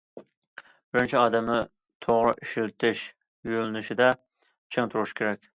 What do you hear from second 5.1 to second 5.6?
كېرەك.